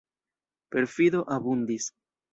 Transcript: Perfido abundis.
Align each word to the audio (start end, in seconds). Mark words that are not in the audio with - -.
Perfido 0.71 1.25
abundis. 1.37 1.93